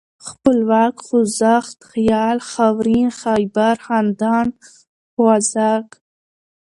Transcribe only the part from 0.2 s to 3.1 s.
خپلواک، خوځښت، خيال، خاورين،